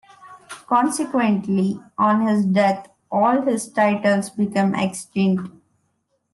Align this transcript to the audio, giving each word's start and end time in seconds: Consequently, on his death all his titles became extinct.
Consequently, 0.65 1.79
on 1.95 2.25
his 2.25 2.43
death 2.43 2.87
all 3.11 3.43
his 3.43 3.71
titles 3.71 4.31
became 4.31 4.73
extinct. 4.73 5.51